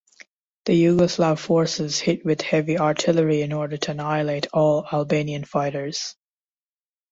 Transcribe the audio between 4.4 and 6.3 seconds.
all Albanian fighters.